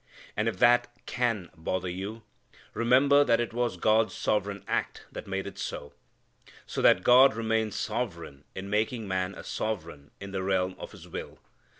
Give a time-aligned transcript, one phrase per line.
[0.35, 2.23] And if that "can" bother you,
[2.73, 5.93] remember that it was God's sovereign act that made it so.
[6.65, 11.07] So that God remains sovereign in making man a sovereign in the realm of his
[11.07, 11.37] will.